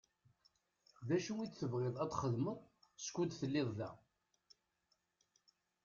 [1.07, 2.59] D acu i tebɣiḍ ad txedmeḍ
[3.05, 3.89] skud telliḍ da?